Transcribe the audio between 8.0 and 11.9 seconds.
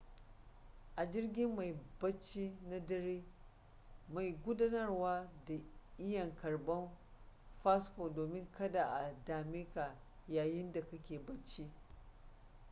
domin kada a dameka yayinda kake bacci